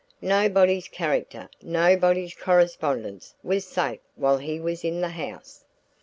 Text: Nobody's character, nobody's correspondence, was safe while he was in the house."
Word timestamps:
Nobody's 0.23 0.87
character, 0.87 1.47
nobody's 1.61 2.33
correspondence, 2.33 3.35
was 3.43 3.65
safe 3.67 3.99
while 4.15 4.39
he 4.39 4.59
was 4.59 4.83
in 4.83 4.99
the 4.99 5.09
house." 5.09 5.63